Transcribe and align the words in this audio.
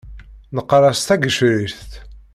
Neqqar-as 0.55 1.01
tagecrirt. 1.07 1.91